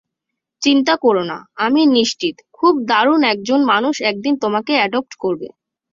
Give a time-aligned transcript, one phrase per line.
[0.61, 5.47] চিন্তা করো না, আমি নিশ্চিত খুব দারুণ একজন মানুষ একদিন তোমাকে এডপ্ট করবে।